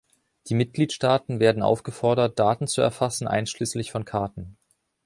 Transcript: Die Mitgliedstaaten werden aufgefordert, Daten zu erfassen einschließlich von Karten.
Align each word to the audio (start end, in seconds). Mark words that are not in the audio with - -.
Die 0.47 0.55
Mitgliedstaaten 0.55 1.39
werden 1.39 1.61
aufgefordert, 1.61 2.39
Daten 2.39 2.65
zu 2.65 2.81
erfassen 2.81 3.27
einschließlich 3.27 3.91
von 3.91 4.03
Karten. 4.03 4.57